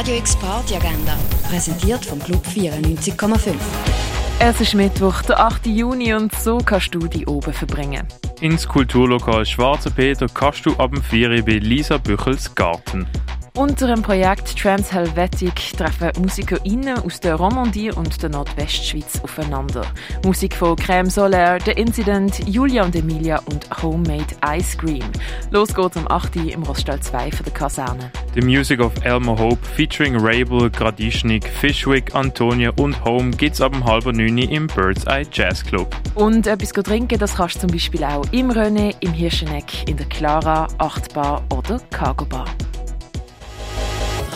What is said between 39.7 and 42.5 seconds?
in der Clara, Achtbar oder Cargo Bar.